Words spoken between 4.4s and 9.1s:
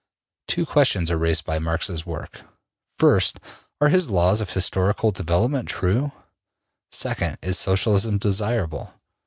of historical development true? Second, Is Socialism desirable?